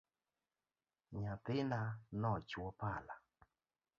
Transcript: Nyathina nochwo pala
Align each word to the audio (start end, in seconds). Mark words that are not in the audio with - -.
Nyathina 1.19 1.81
nochwo 2.21 2.65
pala 2.79 3.13